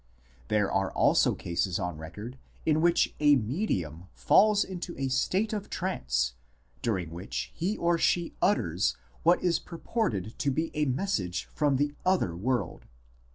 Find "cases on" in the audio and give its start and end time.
1.35-1.99